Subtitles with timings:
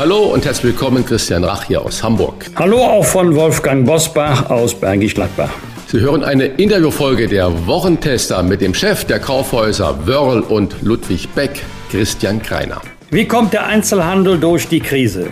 [0.00, 2.46] Hallo und herzlich willkommen, Christian Rach hier aus Hamburg.
[2.56, 5.50] Hallo auch von Wolfgang Bosbach aus Bergisch Gladbach.
[5.88, 11.62] Sie hören eine Interviewfolge der Wochentester mit dem Chef der Kaufhäuser Wörl und Ludwig Beck,
[11.90, 12.80] Christian Kreiner.
[13.10, 15.26] Wie kommt der Einzelhandel durch die Krise?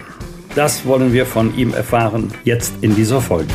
[0.54, 3.48] Das wollen wir von ihm erfahren, jetzt in dieser Folge.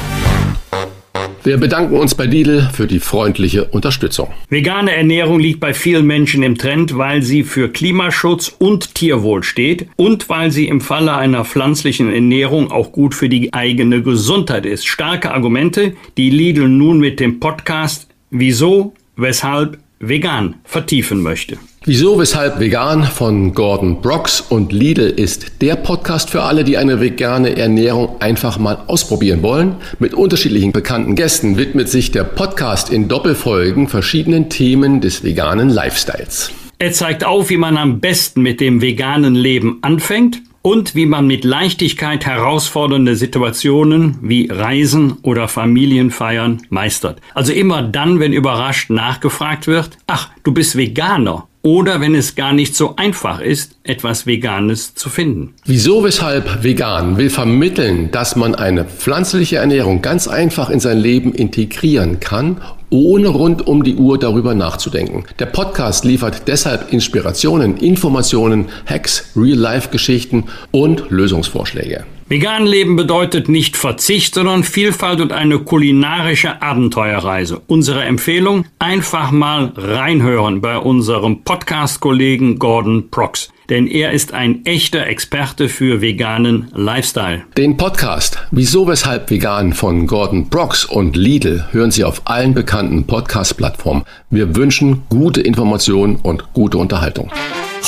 [1.45, 4.29] Wir bedanken uns bei Lidl für die freundliche Unterstützung.
[4.47, 9.87] Vegane Ernährung liegt bei vielen Menschen im Trend, weil sie für Klimaschutz und Tierwohl steht
[9.97, 14.87] und weil sie im Falle einer pflanzlichen Ernährung auch gut für die eigene Gesundheit ist.
[14.87, 21.57] Starke Argumente, die Lidl nun mit dem Podcast Wieso, weshalb vegan vertiefen möchte.
[21.85, 27.01] Wieso, weshalb vegan von Gordon Brooks und Lidl ist der Podcast für alle, die eine
[27.01, 29.75] vegane Ernährung einfach mal ausprobieren wollen.
[29.99, 36.53] Mit unterschiedlichen bekannten Gästen widmet sich der Podcast in Doppelfolgen verschiedenen Themen des veganen Lifestyles.
[36.79, 41.27] Er zeigt auf, wie man am besten mit dem veganen Leben anfängt und wie man
[41.27, 47.19] mit Leichtigkeit herausfordernde Situationen wie Reisen oder Familienfeiern meistert.
[47.33, 52.51] Also immer dann, wenn überrascht nachgefragt wird, ach, du bist Veganer oder wenn es gar
[52.51, 55.53] nicht so einfach ist, etwas Veganes zu finden.
[55.65, 61.33] Wieso, weshalb vegan will vermitteln, dass man eine pflanzliche Ernährung ganz einfach in sein Leben
[61.33, 65.23] integrieren kann, ohne rund um die Uhr darüber nachzudenken.
[65.39, 72.05] Der Podcast liefert deshalb Inspirationen, Informationen, Hacks, Real-Life-Geschichten und Lösungsvorschläge.
[72.29, 77.61] Vegan leben bedeutet nicht Verzicht, sondern Vielfalt und eine kulinarische Abenteuerreise.
[77.67, 83.49] Unsere Empfehlung, einfach mal reinhören bei unserem Podcast-Kollegen Gordon Prox.
[83.69, 87.43] Denn er ist ein echter Experte für veganen Lifestyle.
[87.57, 93.05] Den Podcast Wieso Weshalb Vegan von Gordon Brox und Lidl hören Sie auf allen bekannten
[93.05, 94.03] Podcast-Plattformen.
[94.29, 97.31] Wir wünschen gute Informationen und gute Unterhaltung.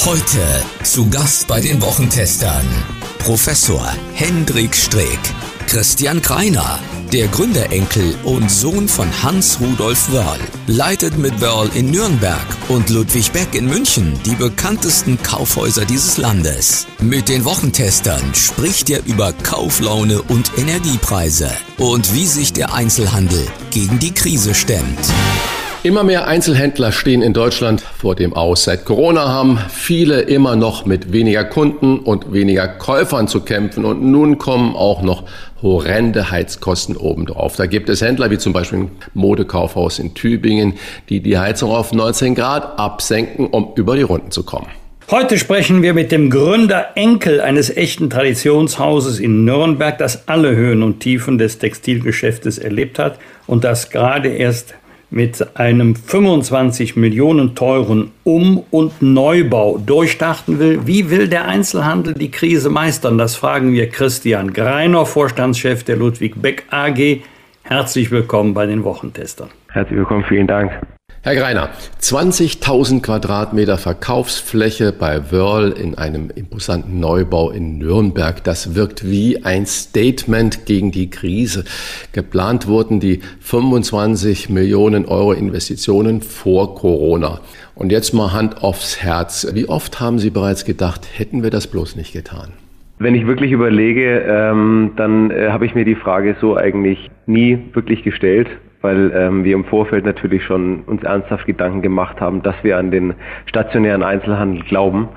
[0.06, 0.40] Heute
[0.84, 2.66] zu Gast bei den Wochentestern
[3.26, 5.18] Professor Hendrik Streeck,
[5.66, 6.78] Christian Kreiner,
[7.12, 10.38] der Gründerenkel und Sohn von Hans Rudolf Wörl,
[10.68, 16.86] leitet mit Wörl in Nürnberg und Ludwig Beck in München die bekanntesten Kaufhäuser dieses Landes.
[17.02, 21.50] Mit den Wochentestern spricht er über Kauflaune und Energiepreise
[21.80, 25.00] und wie sich der Einzelhandel gegen die Krise stemmt.
[25.86, 28.64] Immer mehr Einzelhändler stehen in Deutschland vor dem Aus.
[28.64, 34.02] Seit Corona haben viele immer noch mit weniger Kunden und weniger Käufern zu kämpfen und
[34.02, 35.26] nun kommen auch noch
[35.62, 37.56] horrende Heizkosten obendrauf.
[37.56, 40.74] Da gibt es Händler wie zum Beispiel ein Modekaufhaus in Tübingen,
[41.10, 44.70] die die Heizung auf 19 Grad absenken, um über die Runden zu kommen.
[45.12, 50.82] Heute sprechen wir mit dem Gründer Enkel eines echten Traditionshauses in Nürnberg, das alle Höhen
[50.82, 54.74] und Tiefen des Textilgeschäftes erlebt hat und das gerade erst
[55.10, 60.86] mit einem 25 Millionen teuren Um- und Neubau durchstarten will.
[60.86, 63.18] Wie will der Einzelhandel die Krise meistern?
[63.18, 67.22] Das fragen wir Christian Greiner, Vorstandschef der Ludwig Beck AG.
[67.64, 69.50] Herzlich willkommen bei den Wochentestern.
[69.72, 70.72] Herzlich willkommen, vielen Dank.
[71.26, 71.70] Herr Greiner,
[72.02, 78.44] 20.000 Quadratmeter Verkaufsfläche bei Wörl in einem imposanten Neubau in Nürnberg.
[78.44, 81.64] Das wirkt wie ein Statement gegen die Krise.
[82.12, 87.40] Geplant wurden die 25 Millionen Euro Investitionen vor Corona.
[87.74, 89.52] Und jetzt mal Hand aufs Herz.
[89.56, 92.50] Wie oft haben Sie bereits gedacht, hätten wir das bloß nicht getan?
[93.00, 97.58] Wenn ich wirklich überlege, ähm, dann äh, habe ich mir die Frage so eigentlich nie
[97.74, 98.48] wirklich gestellt
[98.86, 102.92] weil ähm, wir im Vorfeld natürlich schon uns ernsthaft Gedanken gemacht haben, dass wir an
[102.92, 103.16] den
[103.48, 105.10] stationären Einzelhandel glauben.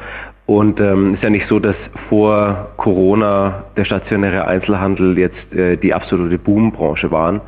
[0.46, 1.76] Und ähm, ist ja nicht so, dass
[2.08, 7.42] vor Corona der stationäre Einzelhandel jetzt äh, die absolute Boombranche waren.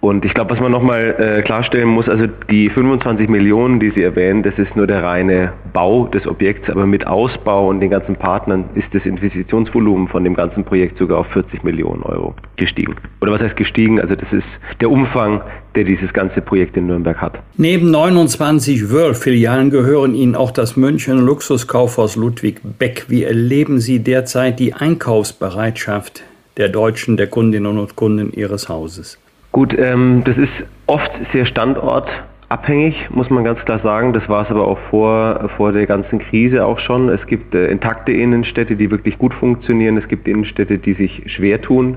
[0.00, 4.02] Und ich glaube, was man nochmal äh, klarstellen muss, also die 25 Millionen, die Sie
[4.02, 8.14] erwähnen, das ist nur der reine Bau des Objekts, aber mit Ausbau und den ganzen
[8.14, 12.94] Partnern ist das Investitionsvolumen von dem ganzen Projekt sogar auf 40 Millionen Euro gestiegen.
[13.20, 14.00] Oder was heißt gestiegen?
[14.00, 14.46] Also das ist
[14.80, 15.40] der Umfang,
[15.74, 17.38] der dieses ganze Projekt in Nürnberg hat.
[17.56, 23.06] Neben 29 World-Filialen gehören Ihnen auch das München Luxuskaufhaus Ludwig Beck.
[23.08, 26.22] Wie erleben Sie derzeit die Einkaufsbereitschaft
[26.58, 29.18] der Deutschen, der Kundinnen und Kunden Ihres Hauses?
[29.56, 30.52] Gut, ähm, das ist
[30.86, 34.12] oft sehr standortabhängig abhängig, muss man ganz klar sagen.
[34.12, 37.08] Das war es aber auch vor, vor der ganzen Krise auch schon.
[37.08, 39.96] Es gibt äh, intakte Innenstädte, die wirklich gut funktionieren.
[39.96, 41.96] Es gibt Innenstädte, die sich schwer tun.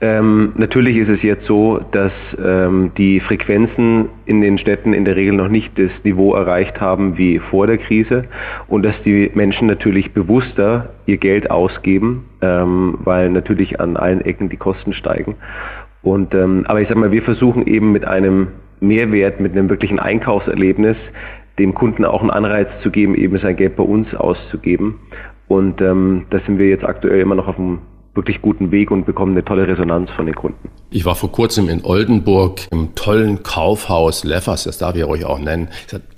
[0.00, 2.12] Ähm, natürlich ist es jetzt so, dass
[2.42, 7.18] ähm, die Frequenzen in den Städten in der Regel noch nicht das Niveau erreicht haben
[7.18, 8.24] wie vor der Krise
[8.68, 14.48] und dass die Menschen natürlich bewusster ihr Geld ausgeben, ähm, weil natürlich an allen Ecken
[14.48, 15.36] die Kosten steigen.
[16.02, 18.48] Und ähm, aber ich sag mal, wir versuchen eben mit einem
[18.80, 20.96] Mehrwert, mit einem wirklichen Einkaufserlebnis,
[21.58, 24.98] dem Kunden auch einen Anreiz zu geben, eben sein Geld bei uns auszugeben.
[25.48, 27.80] Und ähm, da sind wir jetzt aktuell immer noch auf einem
[28.14, 30.68] wirklich guten Weg und bekommen eine tolle Resonanz von den Kunden.
[30.94, 35.38] Ich war vor kurzem in Oldenburg im tollen Kaufhaus Leffers, das darf ich euch auch
[35.38, 35.68] nennen.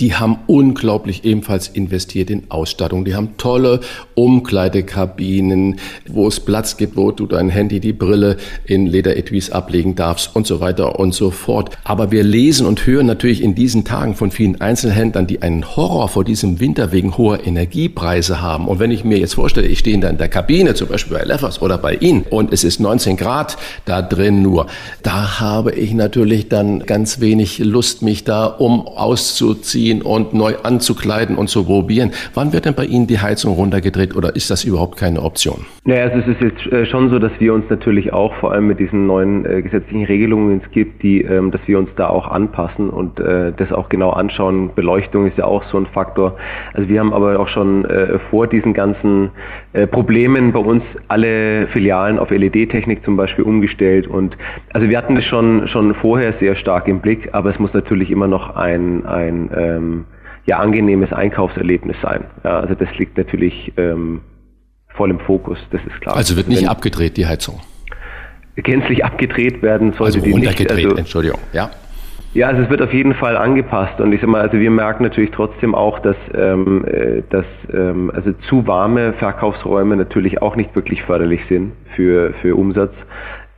[0.00, 3.04] Die haben unglaublich ebenfalls investiert in Ausstattung.
[3.04, 3.78] Die haben tolle
[4.16, 5.76] Umkleidekabinen,
[6.08, 8.36] wo es Platz gibt, wo du dein Handy, die Brille
[8.66, 11.78] in Lederetuis ablegen darfst und so weiter und so fort.
[11.84, 16.08] Aber wir lesen und hören natürlich in diesen Tagen von vielen Einzelhändlern, die einen Horror
[16.08, 18.66] vor diesem Winter wegen hoher Energiepreise haben.
[18.66, 21.62] Und wenn ich mir jetzt vorstelle, ich stehe in der Kabine, zum Beispiel bei Leffers
[21.62, 24.68] oder bei Ihnen und es ist 19 Grad da drin nur.
[25.02, 31.36] Da habe ich natürlich dann ganz wenig Lust, mich da um auszuziehen und neu anzukleiden
[31.36, 32.12] und zu probieren.
[32.32, 35.66] Wann wird denn bei Ihnen die Heizung runtergedreht oder ist das überhaupt keine Option?
[35.84, 38.66] Naja, also es ist jetzt äh, schon so, dass wir uns natürlich auch vor allem
[38.66, 42.08] mit diesen neuen äh, gesetzlichen Regelungen, die es gibt, die, ähm, dass wir uns da
[42.08, 44.70] auch anpassen und äh, das auch genau anschauen.
[44.74, 46.38] Beleuchtung ist ja auch so ein Faktor.
[46.72, 49.32] Also wir haben aber auch schon äh, vor diesen ganzen
[49.74, 54.06] äh, Problemen bei uns alle Filialen auf LED-Technik zum Beispiel umgestellt.
[54.06, 54.36] Und
[54.72, 58.10] also wir hatten das schon, schon vorher sehr stark im Blick, aber es muss natürlich
[58.10, 60.04] immer noch ein, ein ähm,
[60.46, 62.24] ja, angenehmes Einkaufserlebnis sein.
[62.42, 64.22] Ja, also das liegt natürlich ähm,
[64.88, 66.16] voll im Fokus, das ist klar.
[66.16, 67.60] Also wird nicht Wenn abgedreht, die Heizung?
[68.56, 70.70] Gänzlich abgedreht werden sollte also die nicht.
[70.70, 71.70] Also, Entschuldigung, ja.
[72.34, 75.04] Ja, also es wird auf jeden Fall angepasst und ich sag mal, also wir merken
[75.04, 80.74] natürlich trotzdem auch, dass, ähm, äh, dass ähm, also zu warme Verkaufsräume natürlich auch nicht
[80.74, 82.92] wirklich förderlich sind für, für Umsatz.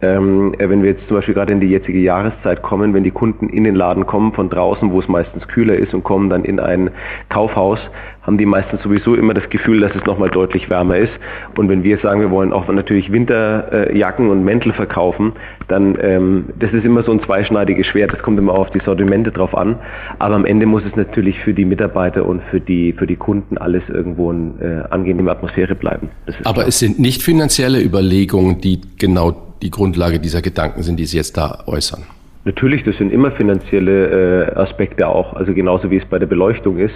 [0.07, 3.11] Ähm, äh, wenn wir jetzt zum Beispiel gerade in die jetzige Jahreszeit kommen, wenn die
[3.11, 6.45] Kunden in den Laden kommen von draußen, wo es meistens kühler ist und kommen dann
[6.45, 6.91] in ein
[7.29, 7.79] Kaufhaus,
[8.23, 11.13] haben die meistens sowieso immer das Gefühl, dass es nochmal deutlich wärmer ist.
[11.57, 15.33] Und wenn wir sagen, wir wollen auch natürlich Winterjacken und Mäntel verkaufen,
[15.69, 18.13] dann ähm, das ist immer so ein zweischneidiges Schwert.
[18.13, 19.79] Das kommt immer auf die Sortimente drauf an.
[20.19, 23.59] Aber am Ende muss es natürlich für die Mitarbeiter und für die für die Kunden
[23.59, 26.09] alles irgendwo eine äh, angenehme Atmosphäre bleiben.
[26.45, 26.69] Aber klar.
[26.69, 31.37] es sind nicht finanzielle Überlegungen, die genau die Grundlage dieser Gedanken sind, die Sie jetzt
[31.37, 32.05] da äußern.
[32.47, 36.79] Natürlich, das sind immer finanzielle äh, Aspekte auch, also genauso wie es bei der Beleuchtung
[36.79, 36.95] ist.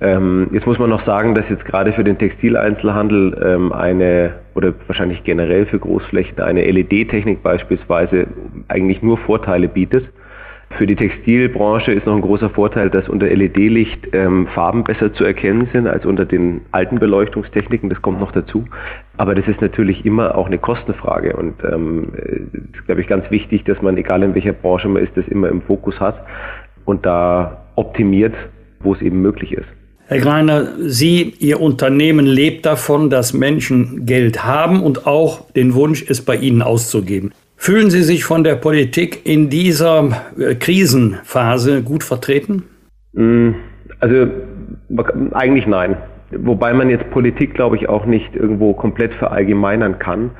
[0.00, 4.74] Ähm, jetzt muss man noch sagen, dass jetzt gerade für den Textileinzelhandel ähm, eine oder
[4.88, 8.26] wahrscheinlich generell für Großflächen eine LED-Technik beispielsweise
[8.66, 10.08] eigentlich nur Vorteile bietet.
[10.78, 15.24] Für die Textilbranche ist noch ein großer Vorteil, dass unter LED-Licht ähm, Farben besser zu
[15.24, 17.90] erkennen sind als unter den alten Beleuchtungstechniken.
[17.90, 18.64] Das kommt noch dazu.
[19.16, 21.36] Aber das ist natürlich immer auch eine Kostenfrage.
[21.36, 22.12] Und ähm,
[22.72, 25.48] ist, glaube ich, ganz wichtig, dass man, egal in welcher Branche man ist, das immer
[25.48, 26.24] im Fokus hat
[26.84, 28.34] und da optimiert,
[28.80, 29.68] wo es eben möglich ist.
[30.06, 36.04] Herr Greiner, Sie, Ihr Unternehmen lebt davon, dass Menschen Geld haben und auch den Wunsch,
[36.08, 37.32] es bei Ihnen auszugeben.
[37.62, 40.08] Fühlen Sie sich von der Politik in dieser
[40.38, 42.62] äh, Krisenphase gut vertreten?
[43.12, 43.50] Mm,
[43.98, 44.28] also
[45.32, 45.98] eigentlich nein.
[46.30, 50.30] Wobei man jetzt Politik, glaube ich, auch nicht irgendwo komplett verallgemeinern kann.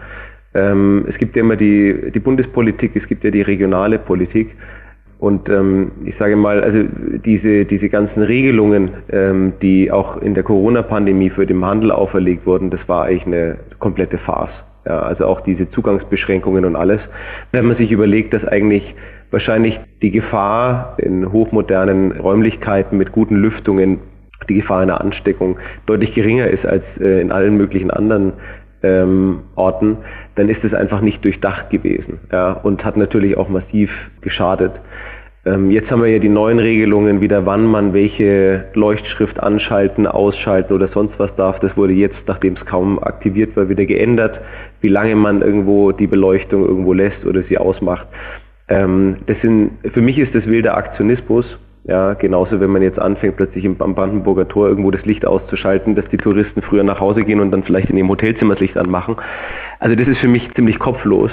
[0.55, 4.57] Ähm, es gibt ja immer die, die Bundespolitik, es gibt ja die regionale Politik.
[5.19, 6.85] Und ähm, ich sage mal, also
[7.23, 12.71] diese, diese ganzen Regelungen, ähm, die auch in der Corona-Pandemie für den Handel auferlegt wurden,
[12.71, 14.55] das war eigentlich eine komplette Farce.
[14.87, 17.01] Ja, also auch diese Zugangsbeschränkungen und alles.
[17.53, 18.95] Wenn man sich überlegt, dass eigentlich
[19.31, 24.01] wahrscheinlich die Gefahr in hochmodernen Räumlichkeiten mit guten Lüftungen,
[24.49, 28.33] die Gefahr einer Ansteckung deutlich geringer ist als äh, in allen möglichen anderen
[28.83, 29.99] ähm, Orten,
[30.37, 33.91] dann ist es einfach nicht durchdacht gewesen ja, und hat natürlich auch massiv
[34.23, 34.73] geschadet.
[35.47, 40.75] Ähm, jetzt haben wir ja die neuen Regelungen wieder, wann man welche Leuchtschrift anschalten, ausschalten
[40.75, 41.59] oder sonst was darf.
[41.61, 44.39] Das wurde jetzt, nachdem es kaum aktiviert war, wieder geändert,
[44.83, 48.07] wie lange man irgendwo die Beleuchtung irgendwo lässt oder sie ausmacht.
[48.69, 51.47] Ähm, das sind, für mich ist das wilder Aktionismus.
[51.85, 56.05] Ja, genauso wenn man jetzt anfängt, plötzlich im Brandenburger Tor irgendwo das Licht auszuschalten, dass
[56.11, 59.17] die Touristen früher nach Hause gehen und dann vielleicht in ihrem Hotelzimmer das Licht anmachen.
[59.79, 61.31] Also das ist für mich ziemlich kopflos.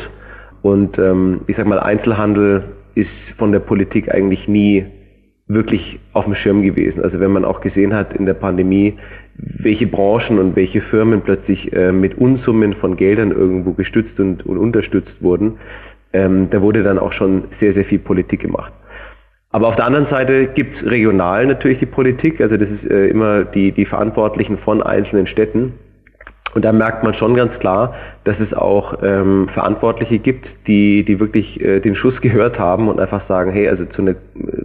[0.61, 2.63] Und ähm, ich sag mal, Einzelhandel
[2.97, 4.85] ist von der Politik eigentlich nie
[5.47, 7.01] wirklich auf dem Schirm gewesen.
[7.01, 8.97] Also wenn man auch gesehen hat in der Pandemie,
[9.35, 14.57] welche Branchen und welche Firmen plötzlich äh, mit Unsummen von Geldern irgendwo gestützt und, und
[14.57, 15.57] unterstützt wurden,
[16.11, 18.73] ähm, da wurde dann auch schon sehr, sehr viel Politik gemacht.
[19.51, 23.07] Aber auf der anderen Seite gibt es regional natürlich die Politik, also das ist äh,
[23.07, 25.73] immer die, die Verantwortlichen von einzelnen Städten.
[26.57, 31.19] Und da merkt man schon ganz klar, dass es auch ähm, Verantwortliche gibt, die, die
[31.19, 34.15] wirklich äh, den Schuss gehört haben und einfach sagen, hey, also zu einer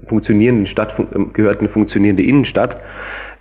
[0.09, 2.81] funktionierenden Stadt fun gehört eine funktionierende Innenstadt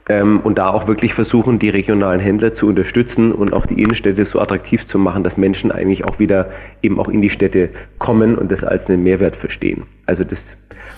[0.10, 4.26] ähm, und da auch wirklich versuchen, die regionalen Händler zu unterstützen und auch die Innenstädte
[4.26, 6.50] so attraktiv zu machen, dass Menschen eigentlich auch wieder
[6.82, 9.84] eben auch in die Städte kommen und das als einen Mehrwert verstehen.
[10.08, 10.40] Also das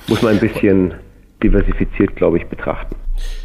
[0.08, 0.96] muss man ein bisschen
[1.44, 2.96] diversifiziert, glaube ich, betrachten.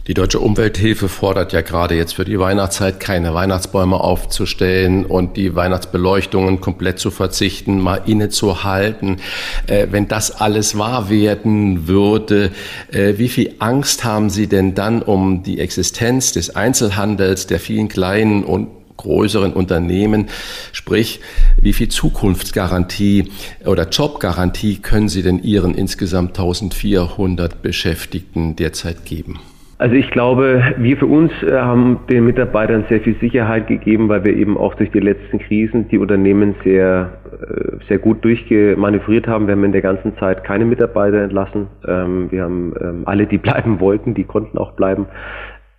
[0.07, 5.55] Die Deutsche Umwelthilfe fordert ja gerade jetzt für die Weihnachtszeit keine Weihnachtsbäume aufzustellen und die
[5.55, 9.19] Weihnachtsbeleuchtungen komplett zu verzichten, mal innezuhalten.
[9.67, 12.53] Äh, wenn das alles wahr werden würde,
[12.91, 17.89] äh, wie viel Angst haben Sie denn dann um die Existenz des Einzelhandels, der vielen
[17.89, 20.27] kleinen und größeren Unternehmen.
[20.73, 21.21] Sprich,
[21.61, 23.31] wie viel Zukunftsgarantie
[23.65, 29.41] oder Jobgarantie können Sie denn Ihren insgesamt 1400 Beschäftigten derzeit geben?
[29.79, 34.25] Also ich glaube, wir für uns äh, haben den Mitarbeitern sehr viel Sicherheit gegeben, weil
[34.25, 39.47] wir eben auch durch die letzten Krisen die Unternehmen sehr, äh, sehr gut durchgemanövriert haben.
[39.47, 41.69] Wir haben in der ganzen Zeit keine Mitarbeiter entlassen.
[41.87, 45.07] Ähm, wir haben ähm, alle, die bleiben wollten, die konnten auch bleiben.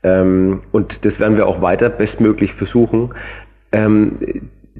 [0.04, 3.14] Ähm, und das werden wir auch weiter bestmöglich versuchen.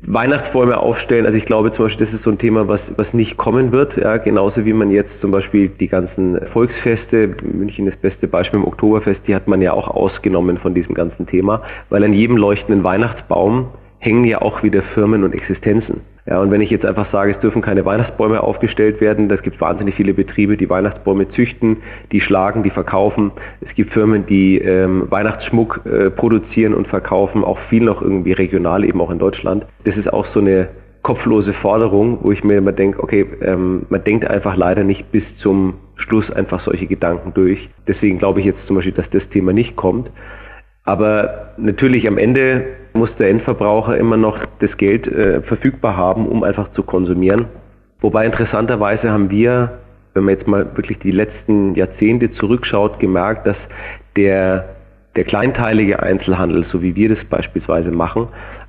[0.06, 3.38] Weihnachtsbäume aufstellen, also ich glaube zum Beispiel, das ist so ein Thema, was, was nicht
[3.38, 8.28] kommen wird, ja, genauso wie man jetzt zum Beispiel die ganzen Volksfeste, München das beste
[8.28, 12.14] Beispiel im Oktoberfest, die hat man ja auch ausgenommen von diesem ganzen Thema, weil an
[12.14, 16.02] jedem leuchtenden Weihnachtsbaum hängen ja auch wieder Firmen und Existenzen.
[16.26, 19.60] Ja, und wenn ich jetzt einfach sage, es dürfen keine Weihnachtsbäume aufgestellt werden, das gibt
[19.60, 21.78] wahnsinnig viele Betriebe, die Weihnachtsbäume züchten,
[22.12, 23.32] die schlagen, die verkaufen.
[23.62, 28.86] Es gibt Firmen, die ähm, Weihnachtsschmuck äh, produzieren und verkaufen, auch viel noch irgendwie regional,
[28.86, 29.66] eben auch in Deutschland.
[29.86, 30.70] Das ist auch so eine
[31.02, 35.24] kopflose Forderung, wo ich mir immer denke, okay, ähm, man denkt einfach leider nicht bis
[35.38, 37.70] zum Schluss einfach solche Gedanken durch.
[37.88, 40.12] Deswegen glaube ich jetzt zum Beispiel, dass das Thema nicht kommt.
[40.84, 42.66] Aber natürlich am Ende
[43.00, 47.46] muss der Endverbraucher immer noch das Geld äh, verfügbar haben, um einfach zu konsumieren.
[48.02, 49.80] Wobei interessanterweise haben wir,
[50.14, 53.58] wenn man jetzt mal wirklich die letzten Jahrzehnte zurückschaut, gemerkt, dass
[54.16, 54.76] der,
[55.16, 58.28] der kleinteilige Einzelhandel, so wie wir das beispielsweise machen,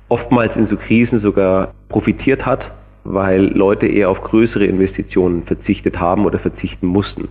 [0.09, 2.71] oftmals in so Krisen sogar profitiert hat,
[3.03, 7.29] weil Leute eher auf größere Investitionen verzichtet haben oder verzichten mussten.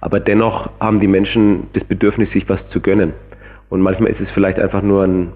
[0.00, 3.12] Aber dennoch haben die Menschen das Bedürfnis, sich was zu gönnen.
[3.68, 5.32] Und manchmal ist es vielleicht einfach nur ein, ein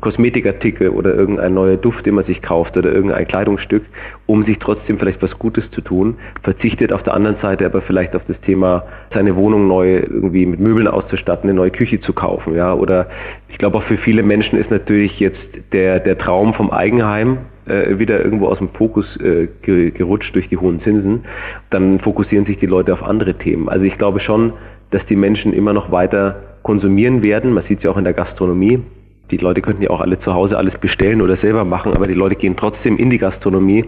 [0.00, 3.84] Kosmetikartikel oder irgendein neuer Duft, den man sich kauft oder irgendein Kleidungsstück,
[4.26, 8.14] um sich trotzdem vielleicht was Gutes zu tun, verzichtet auf der anderen Seite aber vielleicht
[8.14, 12.54] auf das Thema, seine Wohnung neu irgendwie mit Möbeln auszustatten, eine neue Küche zu kaufen,
[12.54, 13.08] ja, oder
[13.48, 15.40] ich glaube auch für viele Menschen ist natürlich jetzt
[15.72, 20.56] der, der Traum vom Eigenheim äh, wieder irgendwo aus dem Fokus äh, gerutscht durch die
[20.56, 21.24] hohen Zinsen,
[21.70, 23.68] dann fokussieren sich die Leute auf andere Themen.
[23.68, 24.52] Also ich glaube schon,
[24.90, 27.52] dass die Menschen immer noch weiter konsumieren werden.
[27.52, 28.82] Man sieht es ja auch in der Gastronomie.
[29.30, 32.14] Die Leute könnten ja auch alle zu Hause alles bestellen oder selber machen, aber die
[32.14, 33.84] Leute gehen trotzdem in die Gastronomie,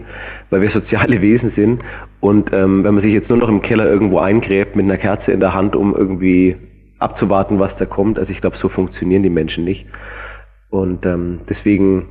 [0.49, 1.81] weil wir soziale Wesen sind.
[2.19, 5.31] Und ähm, wenn man sich jetzt nur noch im Keller irgendwo eingräbt mit einer Kerze
[5.31, 6.55] in der Hand, um irgendwie
[6.99, 9.85] abzuwarten, was da kommt, also ich glaube, so funktionieren die Menschen nicht.
[10.69, 12.07] Und ähm, deswegen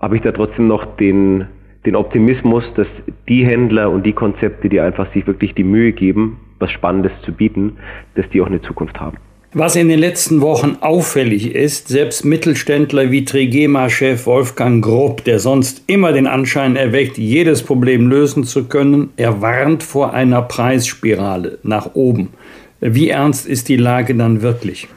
[0.00, 1.46] habe ich da trotzdem noch den,
[1.86, 2.88] den Optimismus, dass
[3.28, 7.32] die Händler und die Konzepte, die einfach sich wirklich die Mühe geben, was Spannendes zu
[7.32, 7.78] bieten,
[8.14, 9.18] dass die auch eine Zukunft haben.
[9.58, 15.82] Was in den letzten Wochen auffällig ist, selbst Mittelständler wie Trigema-Chef Wolfgang Grupp, der sonst
[15.86, 21.94] immer den Anschein erweckt, jedes Problem lösen zu können, er warnt vor einer Preisspirale nach
[21.94, 22.34] oben.
[22.80, 24.88] Wie ernst ist die Lage dann wirklich?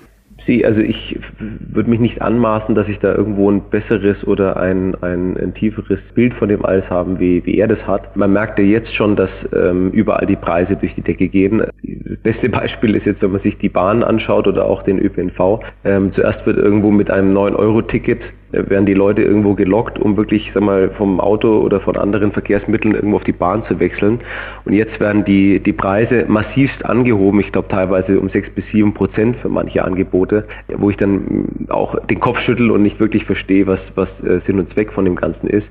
[0.49, 4.95] Sie, also ich würde mich nicht anmaßen, dass ich da irgendwo ein besseres oder ein,
[5.03, 8.15] ein, ein tieferes Bild von dem alles haben, wie, wie er das hat.
[8.15, 11.59] Man merkt ja jetzt schon, dass ähm, überall die Preise durch die Decke gehen.
[11.83, 15.59] Das beste Beispiel ist jetzt, wenn man sich die Bahn anschaut oder auch den ÖPNV.
[15.83, 20.49] Ähm, zuerst wird irgendwo mit einem 9-Euro-Ticket äh, werden die Leute irgendwo gelockt, um wirklich
[20.53, 24.19] sag mal, vom Auto oder von anderen Verkehrsmitteln irgendwo auf die Bahn zu wechseln.
[24.65, 28.93] Und jetzt werden die, die Preise massivst angehoben, ich glaube teilweise um 6 bis 7
[28.93, 30.45] Prozent für manche Angebote,
[30.77, 34.59] wo ich dann auch den Kopf schüttel und nicht wirklich verstehe, was, was äh, Sinn
[34.59, 35.67] und Zweck von dem Ganzen ist.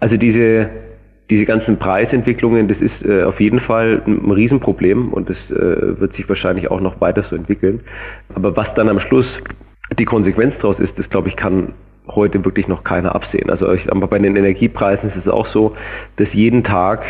[0.00, 0.68] Also diese,
[1.30, 6.14] diese ganzen Preisentwicklungen, das ist äh, auf jeden Fall ein Riesenproblem und das äh, wird
[6.16, 7.80] sich wahrscheinlich auch noch weiter so entwickeln.
[8.34, 9.26] Aber was dann am Schluss
[9.98, 11.72] die Konsequenz daraus ist, das glaube ich kann
[12.08, 13.50] heute wirklich noch keiner absehen.
[13.50, 15.74] Also ich, aber bei den Energiepreisen ist es auch so,
[16.16, 17.02] dass jeden Tag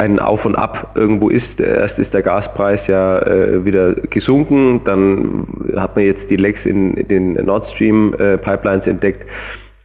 [0.00, 1.60] ein Auf und Ab irgendwo ist.
[1.60, 5.46] Erst ist der Gaspreis ja äh, wieder gesunken, dann
[5.76, 9.26] hat man jetzt die Lecks in, den Nord Stream äh, Pipelines entdeckt.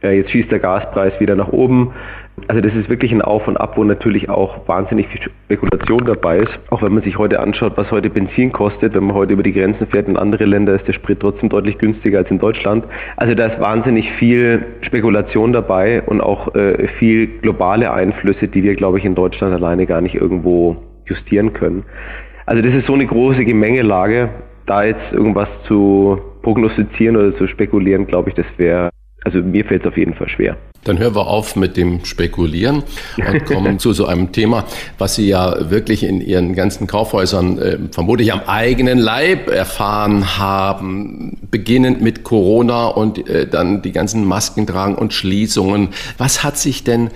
[0.02, 1.92] Äh, jetzt schießt der Gaspreis wieder nach oben.
[2.48, 6.38] Also das ist wirklich ein Auf und Ab, wo natürlich auch wahnsinnig viel Spekulation dabei
[6.38, 6.58] ist.
[6.70, 9.52] Auch wenn man sich heute anschaut, was heute Benzin kostet, wenn man heute über die
[9.52, 12.84] Grenzen fährt in andere Länder, ist der Sprit trotzdem deutlich günstiger als in Deutschland.
[13.16, 18.76] Also da ist wahnsinnig viel Spekulation dabei und auch äh, viel globale Einflüsse, die wir,
[18.76, 20.76] glaube ich, in Deutschland alleine gar nicht irgendwo
[21.06, 21.84] justieren können.
[22.44, 24.28] Also das ist so eine große Gemengelage.
[24.66, 28.90] Da jetzt irgendwas zu prognostizieren oder zu spekulieren, glaube ich, das wäre,
[29.24, 30.56] also mir fällt es auf jeden Fall schwer.
[30.84, 32.84] Dann hören wir auf mit dem Spekulieren
[33.16, 34.64] und kommen zu so einem Thema,
[34.98, 41.38] was Sie ja wirklich in Ihren ganzen Kaufhäusern äh, vermutlich am eigenen Leib erfahren haben,
[41.50, 45.88] beginnend mit Corona und äh, dann die ganzen Masken tragen und Schließungen.
[46.18, 47.10] Was hat sich denn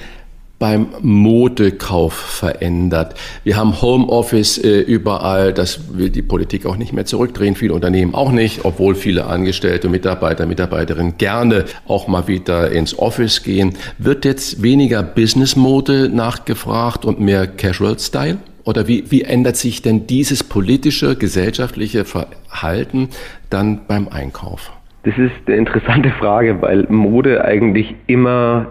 [0.60, 3.14] beim Modekauf verändert.
[3.44, 8.14] Wir haben Homeoffice äh, überall, das will die Politik auch nicht mehr zurückdrehen, viele Unternehmen
[8.14, 13.72] auch nicht, obwohl viele Angestellte, Mitarbeiter, Mitarbeiterinnen gerne auch mal wieder ins Office gehen.
[13.96, 18.36] Wird jetzt weniger Business-Mode nachgefragt und mehr Casual-Style?
[18.64, 23.08] Oder wie, wie ändert sich denn dieses politische, gesellschaftliche Verhalten
[23.48, 24.70] dann beim Einkauf?
[25.04, 28.66] Das ist eine interessante Frage, weil Mode eigentlich immer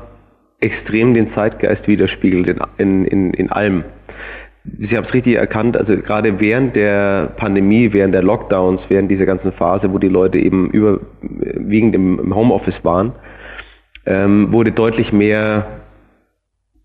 [0.60, 3.84] extrem den Zeitgeist widerspiegelt in, in, in, in allem.
[4.78, 9.26] Sie haben es richtig erkannt, also gerade während der Pandemie, während der Lockdowns, während dieser
[9.26, 13.14] ganzen Phase, wo die Leute eben überwiegend im, Homeoffice waren,
[14.06, 15.80] ähm, wurde deutlich mehr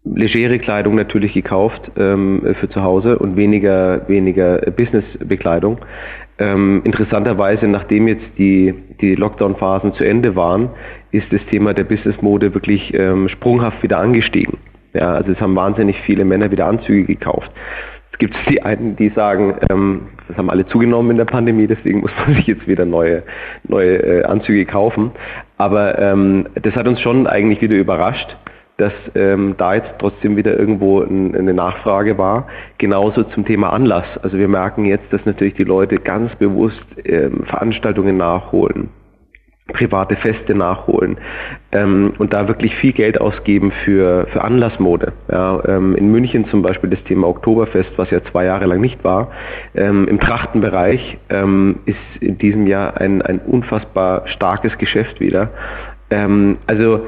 [0.04, 5.78] legere Kleidung natürlich gekauft ähm, für zu Hause und weniger, weniger Businessbekleidung.
[6.38, 10.70] Ähm, interessanterweise, nachdem jetzt die, die Lockdown-Phasen zu Ende waren,
[11.14, 14.58] ist das Thema der Businessmode wirklich ähm, sprunghaft wieder angestiegen.
[14.94, 17.50] Ja, also es haben wahnsinnig viele Männer wieder Anzüge gekauft.
[18.12, 22.00] Es gibt die einen, die sagen, ähm, das haben alle zugenommen in der Pandemie, deswegen
[22.00, 23.22] muss man sich jetzt wieder neue,
[23.68, 25.12] neue äh, Anzüge kaufen.
[25.56, 28.36] Aber ähm, das hat uns schon eigentlich wieder überrascht,
[28.76, 32.48] dass ähm, da jetzt trotzdem wieder irgendwo ein, eine Nachfrage war.
[32.78, 34.06] Genauso zum Thema Anlass.
[34.22, 38.90] Also wir merken jetzt, dass natürlich die Leute ganz bewusst ähm, Veranstaltungen nachholen,
[39.72, 41.16] private Feste nachholen
[41.72, 45.12] ähm, und da wirklich viel Geld ausgeben für, für Anlassmode.
[45.32, 49.02] Ja, ähm, in München zum Beispiel das Thema Oktoberfest, was ja zwei Jahre lang nicht
[49.04, 49.30] war,
[49.74, 55.50] ähm, im Trachtenbereich ähm, ist in diesem Jahr ein, ein unfassbar starkes Geschäft wieder.
[56.10, 57.00] Ähm, also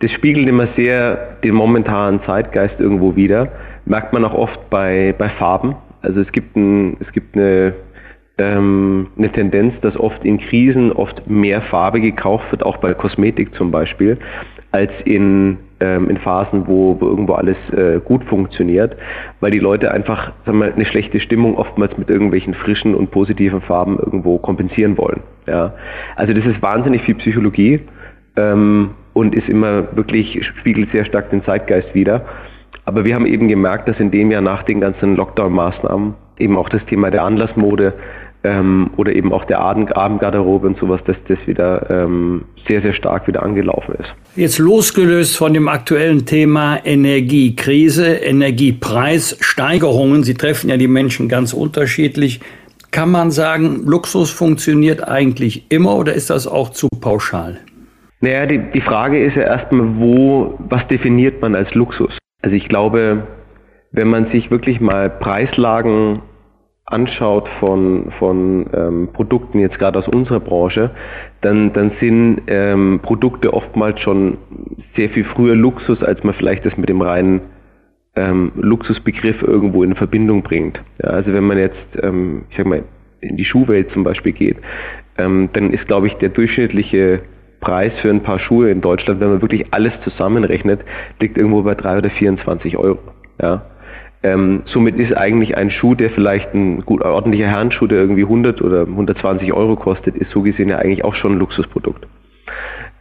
[0.00, 3.48] das spiegelt immer sehr den momentanen Zeitgeist irgendwo wieder.
[3.86, 5.74] Merkt man auch oft bei, bei Farben.
[6.02, 7.74] Also es gibt, ein, es gibt eine,
[8.38, 13.54] ähm, eine Tendenz, dass oft in Krisen oft mehr Farbe gekauft wird, auch bei Kosmetik
[13.54, 14.18] zum Beispiel,
[14.72, 18.96] als in, ähm, in Phasen, wo, wo irgendwo alles äh, gut funktioniert,
[19.40, 23.60] weil die Leute einfach sagen wir, eine schlechte Stimmung oftmals mit irgendwelchen frischen und positiven
[23.60, 25.22] Farben irgendwo kompensieren wollen.
[25.46, 25.74] Ja.
[26.16, 27.80] Also das ist wahnsinnig viel Psychologie.
[28.36, 32.26] Ähm, und ist immer wirklich, spiegelt sehr stark den Zeitgeist wider.
[32.84, 36.68] Aber wir haben eben gemerkt, dass in dem Jahr nach den ganzen Lockdown-Maßnahmen eben auch
[36.68, 37.94] das Thema der Anlassmode
[38.44, 43.26] ähm, oder eben auch der Abendgarderobe und sowas, dass das wieder ähm, sehr, sehr stark
[43.26, 44.14] wieder angelaufen ist.
[44.36, 52.40] Jetzt losgelöst von dem aktuellen Thema Energiekrise, Energiepreissteigerungen, sie treffen ja die Menschen ganz unterschiedlich.
[52.90, 57.58] Kann man sagen, Luxus funktioniert eigentlich immer oder ist das auch zu pauschal?
[58.20, 62.16] Naja, die, die Frage ist ja erstmal, wo, was definiert man als Luxus?
[62.42, 63.26] Also ich glaube,
[63.90, 66.22] wenn man sich wirklich mal Preislagen
[66.86, 70.90] anschaut von, von ähm, Produkten, jetzt gerade aus unserer Branche,
[71.40, 74.36] dann, dann sind ähm, Produkte oftmals schon
[74.96, 77.40] sehr viel früher Luxus, als man vielleicht das mit dem reinen
[78.16, 80.80] ähm, Luxusbegriff irgendwo in Verbindung bringt.
[81.02, 82.84] Ja, also wenn man jetzt, ähm, ich sag mal,
[83.20, 84.58] in die Schuhwelt zum Beispiel geht,
[85.16, 87.22] ähm, dann ist, glaube ich, der durchschnittliche
[87.60, 90.80] Preis für ein paar Schuhe in Deutschland, wenn man wirklich alles zusammenrechnet,
[91.18, 92.98] liegt irgendwo bei 3 oder 24 Euro.
[93.40, 93.62] Ja.
[94.24, 98.62] Ähm, somit ist eigentlich ein Schuh, der vielleicht ein gut ordentlicher Herrenschuh, der irgendwie 100
[98.62, 102.06] oder 120 Euro kostet, ist so gesehen ja eigentlich auch schon ein Luxusprodukt.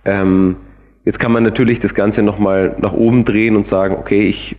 [0.03, 0.57] Ähm,
[1.05, 4.57] jetzt kann man natürlich das Ganze nochmal nach oben drehen und sagen, okay, ich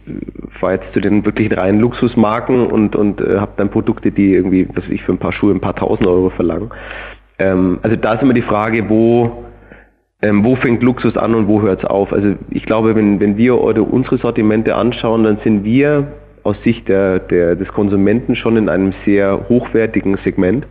[0.59, 4.67] fahre jetzt zu den wirklich reinen Luxusmarken und, und äh, habe dann Produkte, die irgendwie,
[4.71, 6.71] was weiß ich, für ein paar Schuhe ein paar tausend Euro verlangen.
[7.39, 9.45] Ähm, also da ist immer die Frage, wo
[10.23, 12.11] ähm, wo fängt Luxus an und wo hört es auf?
[12.11, 16.07] Also ich glaube, wenn, wenn wir unsere Sortimente anschauen, dann sind wir
[16.45, 20.67] aus Sicht der, der, des Konsumenten schon in einem sehr hochwertigen Segment.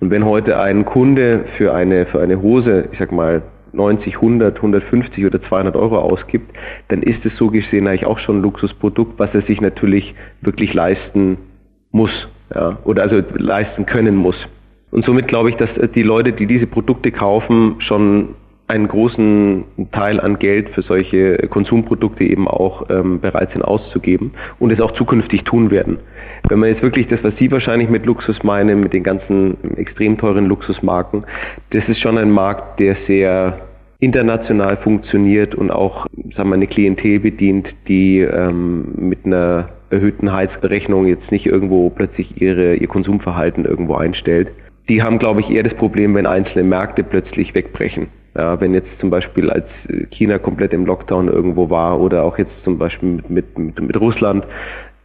[0.00, 4.56] Und wenn heute ein Kunde für eine, für eine Hose, ich sag mal, 90, 100,
[4.56, 6.54] 150 oder 200 Euro ausgibt,
[6.88, 10.74] dann ist es so gesehen eigentlich auch schon ein Luxusprodukt, was er sich natürlich wirklich
[10.74, 11.38] leisten
[11.90, 12.10] muss,
[12.54, 14.36] ja, oder also leisten können muss.
[14.90, 18.34] Und somit glaube ich, dass die Leute, die diese Produkte kaufen, schon
[18.72, 24.70] einen großen Teil an Geld für solche Konsumprodukte eben auch ähm, bereit sind auszugeben und
[24.70, 25.98] es auch zukünftig tun werden.
[26.48, 30.16] Wenn man jetzt wirklich das, was Sie wahrscheinlich mit Luxus meinen, mit den ganzen extrem
[30.16, 31.24] teuren Luxusmarken,
[31.70, 33.60] das ist schon ein Markt, der sehr
[34.00, 41.06] international funktioniert und auch sagen wir, eine Klientel bedient, die ähm, mit einer erhöhten Heizberechnung
[41.06, 44.48] jetzt nicht irgendwo plötzlich ihre, ihr Konsumverhalten irgendwo einstellt.
[44.88, 48.08] Die haben, glaube ich, eher das Problem, wenn einzelne Märkte plötzlich wegbrechen.
[48.36, 49.66] Ja, wenn jetzt zum Beispiel als
[50.10, 54.00] China komplett im Lockdown irgendwo war oder auch jetzt zum Beispiel mit, mit, mit, mit
[54.00, 54.44] Russland.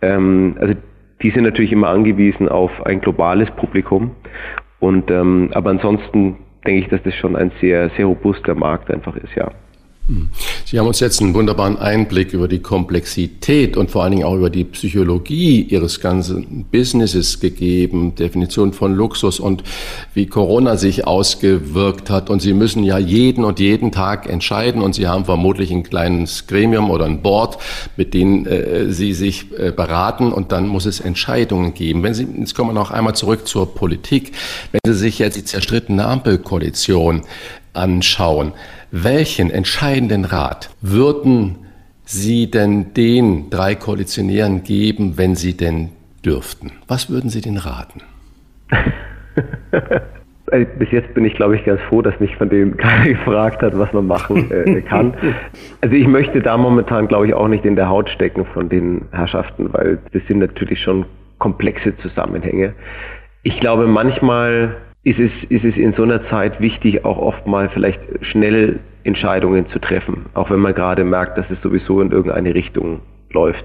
[0.01, 0.73] Ähm, also
[1.21, 4.11] die sind natürlich immer angewiesen auf ein globales Publikum.
[4.79, 9.15] Und ähm, aber ansonsten denke ich, dass das schon ein sehr, sehr robuster Markt einfach
[9.15, 9.51] ist, ja.
[10.63, 14.35] Sie haben uns jetzt einen wunderbaren Einblick über die Komplexität und vor allen Dingen auch
[14.35, 19.63] über die Psychologie Ihres ganzen Businesses gegeben, Definition von Luxus und
[20.13, 22.29] wie Corona sich ausgewirkt hat.
[22.29, 26.47] Und Sie müssen ja jeden und jeden Tag entscheiden und Sie haben vermutlich ein kleines
[26.47, 27.57] Gremium oder ein Board,
[27.97, 32.03] mit denen äh, Sie sich äh, beraten und dann muss es Entscheidungen geben.
[32.03, 34.31] Wenn Sie, jetzt kommen wir noch einmal zurück zur Politik.
[34.71, 37.23] Wenn Sie sich jetzt die zerstrittene Ampelkoalition
[37.77, 38.53] anschauen,
[38.91, 41.57] welchen entscheidenden Rat würden
[42.03, 45.89] Sie denn den drei Koalitionären geben, wenn Sie denn
[46.25, 46.71] dürften?
[46.87, 48.01] Was würden Sie denn raten?
[50.51, 53.61] Äh, bis jetzt bin ich, glaube ich, ganz froh, dass mich von denen keiner gefragt
[53.61, 55.13] hat, was man machen äh, kann.
[55.81, 59.01] Also ich möchte da momentan, glaube ich, auch nicht in der Haut stecken von den
[59.11, 61.05] Herrschaften, weil das sind natürlich schon
[61.39, 62.73] komplexe Zusammenhänge.
[63.43, 64.75] Ich glaube, manchmal
[65.07, 69.65] ist es, ist es in so einer Zeit wichtig, auch oft mal vielleicht schnell Entscheidungen
[69.69, 72.99] zu treffen, auch wenn man gerade merkt, dass es sowieso in irgendeine Richtung
[73.31, 73.63] läuft.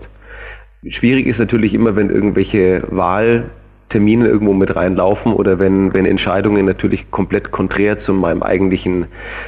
[0.89, 7.11] Schwierig ist natürlich immer, wenn irgendwelche Wahltermine irgendwo mit reinlaufen oder wenn, wenn Entscheidungen natürlich
[7.11, 9.07] komplett konträr zu meinem eigentlichen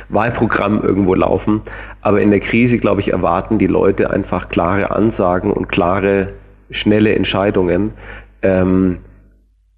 [0.09, 1.63] Wahlprogramm irgendwo laufen.
[2.03, 6.31] Aber in der Krise, glaube ich, erwarten die Leute einfach klare Ansagen und klare,
[6.71, 7.93] schnelle Entscheidungen.
[8.43, 8.99] Ähm,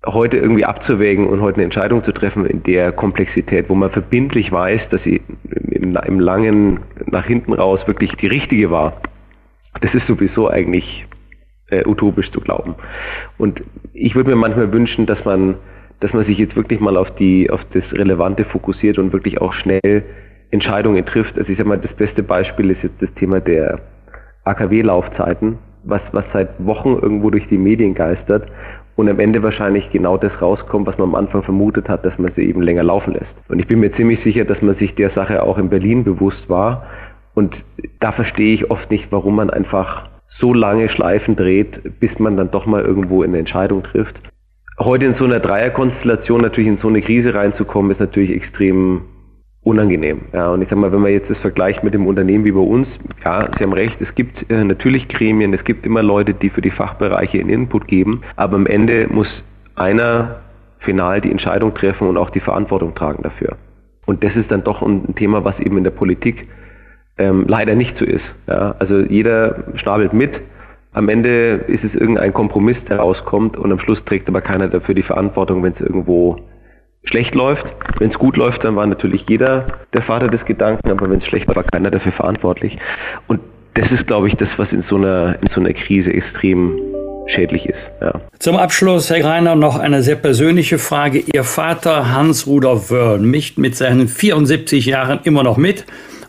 [0.06, 4.52] heute irgendwie abzuwägen und heute eine Entscheidung zu treffen in der Komplexität, wo man verbindlich
[4.52, 5.20] weiß, dass sie
[5.70, 9.00] im, im langen nach hinten raus wirklich die richtige war,
[9.80, 11.06] das ist sowieso eigentlich
[11.70, 12.76] äh, utopisch zu glauben.
[13.38, 15.56] Und ich würde mir manchmal wünschen, dass man,
[16.00, 19.52] dass man sich jetzt wirklich mal auf die, auf das Relevante fokussiert und wirklich auch
[19.52, 20.04] schnell
[20.50, 21.36] Entscheidungen trifft.
[21.36, 23.80] Also ich sag mal, das beste Beispiel ist jetzt das Thema der
[24.44, 28.48] AKW-Laufzeiten, was, was seit Wochen irgendwo durch die Medien geistert
[28.96, 32.32] und am Ende wahrscheinlich genau das rauskommt, was man am Anfang vermutet hat, dass man
[32.34, 33.32] sie eben länger laufen lässt.
[33.48, 36.48] Und ich bin mir ziemlich sicher, dass man sich der Sache auch in Berlin bewusst
[36.48, 36.86] war.
[37.34, 37.54] Und
[38.00, 42.50] da verstehe ich oft nicht, warum man einfach so lange Schleifen dreht, bis man dann
[42.50, 44.14] doch mal irgendwo eine Entscheidung trifft.
[44.78, 49.02] Heute in so einer Dreierkonstellation natürlich in so eine Krise reinzukommen, ist natürlich extrem
[49.66, 50.20] unangenehm.
[50.32, 52.60] Ja, und ich sag mal, wenn man jetzt das vergleicht mit dem Unternehmen wie bei
[52.60, 52.86] uns,
[53.24, 56.62] ja, Sie haben recht, es gibt äh, natürlich Gremien, es gibt immer Leute, die für
[56.62, 59.26] die Fachbereiche einen Input geben, aber am Ende muss
[59.74, 60.36] einer
[60.78, 63.56] final die Entscheidung treffen und auch die Verantwortung tragen dafür.
[64.06, 66.46] Und das ist dann doch ein Thema, was eben in der Politik
[67.18, 68.24] ähm, leider nicht so ist.
[68.46, 70.30] Ja, also jeder schnabelt mit,
[70.92, 74.94] am Ende ist es irgendein Kompromiss, der rauskommt und am Schluss trägt aber keiner dafür
[74.94, 76.38] die Verantwortung, wenn es irgendwo
[77.06, 77.64] schlecht läuft.
[77.98, 81.26] Wenn es gut läuft, dann war natürlich jeder der Vater des Gedanken, aber wenn es
[81.26, 82.76] schlecht war, war keiner dafür verantwortlich.
[83.26, 83.40] Und
[83.74, 86.78] das ist, glaube ich, das, was in so einer, in so einer Krise extrem
[87.26, 87.78] schädlich ist.
[88.00, 88.20] Ja.
[88.38, 91.22] Zum Abschluss, Herr Greiner, noch eine sehr persönliche Frage.
[91.32, 95.84] Ihr Vater Hans-Rudolf Wörl mischt mit seinen 74 Jahren immer noch mit,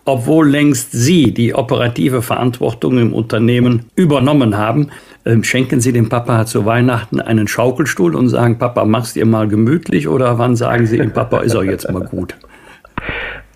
[0.05, 4.89] obwohl längst Sie die operative Verantwortung im Unternehmen übernommen haben.
[5.27, 9.49] Ähm, schenken Sie dem Papa zu Weihnachten einen Schaukelstuhl und sagen, Papa, mach's dir mal
[9.49, 12.37] gemütlich oder wann sagen Sie ihm, Papa, ist auch jetzt mal gut?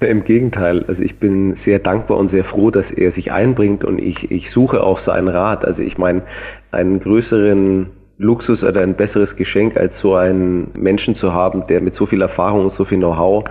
[0.01, 3.99] Im Gegenteil, also ich bin sehr dankbar und sehr froh, dass er sich einbringt und
[3.99, 5.63] ich, ich suche auch seinen Rat.
[5.63, 6.23] Also ich meine,
[6.71, 11.95] einen größeren Luxus oder ein besseres Geschenk als so einen Menschen zu haben, der mit
[11.95, 13.45] so viel Erfahrung und so viel Know-how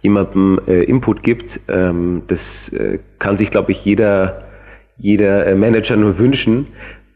[0.00, 2.38] jemandem äh, Input gibt, ähm, das
[2.72, 4.44] äh, kann sich, glaube ich, jeder,
[4.96, 6.68] jeder äh, Manager nur wünschen.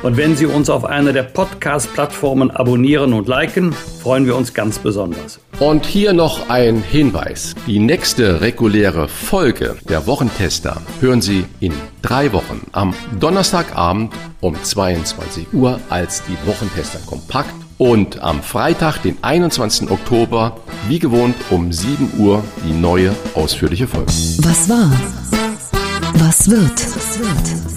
[0.03, 4.77] Und wenn Sie uns auf einer der Podcast-Plattformen abonnieren und liken, freuen wir uns ganz
[4.77, 5.39] besonders.
[5.59, 7.55] Und hier noch ein Hinweis.
[7.65, 15.53] Die nächste reguläre Folge der Wochentester hören Sie in drei Wochen am Donnerstagabend um 22
[15.53, 19.89] Uhr als die Wochentester kompakt und am Freitag, den 21.
[19.89, 20.57] Oktober,
[20.87, 24.11] wie gewohnt um 7 Uhr die neue ausführliche Folge.
[24.39, 24.91] Was war?
[26.19, 27.76] Was wird?